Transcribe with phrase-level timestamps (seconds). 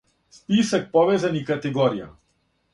[0.37, 2.11] Списак повезаних категорија